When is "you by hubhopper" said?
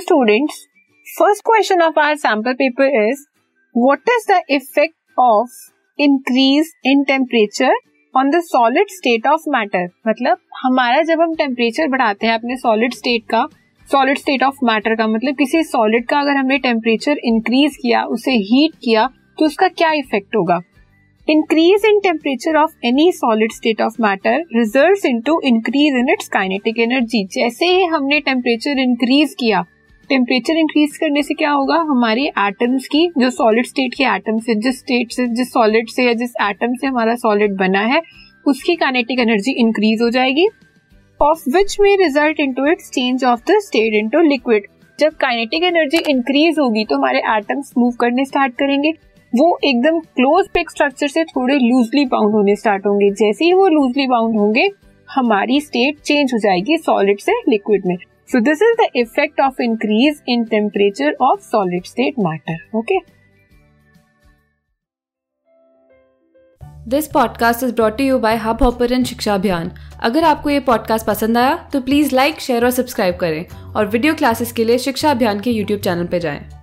68.00-69.02